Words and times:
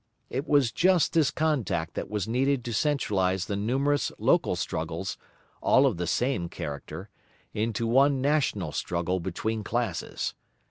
It 0.31 0.47
was 0.47 0.71
just 0.71 1.13
this 1.13 1.29
contact 1.29 1.93
that 1.93 2.09
was 2.09 2.27
needed 2.27 2.65
to 2.65 2.71
centralise 2.71 3.45
the 3.45 3.55
numerous 3.55 4.11
local 4.17 4.55
struggles, 4.55 5.15
all 5.61 5.85
of 5.85 5.97
the 5.97 6.07
same 6.07 6.49
character, 6.49 7.11
into 7.53 7.85
one 7.85 8.19
national 8.19 8.71
struggle 8.71 9.19
between 9.19 9.63
classes. 9.63 10.33